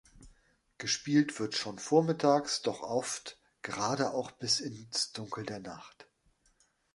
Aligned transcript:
Gespielt 0.79 1.39
wird 1.39 1.53
schon 1.53 1.77
vormittags 1.77 2.63
doch 2.63 2.81
oft 2.81 3.37
gerade 3.61 4.15
auch 4.15 4.31
bis 4.31 4.59
ins 4.59 5.11
Dunkel 5.11 5.45
der 5.45 5.59
Nacht. 5.59 6.07